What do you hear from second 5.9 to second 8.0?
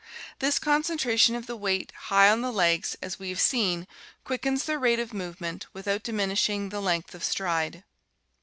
diminishing the length of stride.